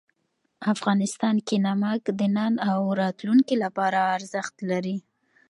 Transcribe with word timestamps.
افغانستان 0.73 1.35
کې 1.47 1.55
نمک 1.67 2.01
د 2.19 2.21
نن 2.37 2.53
او 2.71 2.79
راتلونکي 3.01 3.55
لپاره 3.63 3.99
ارزښت 4.17 4.55
لري. 4.69 4.97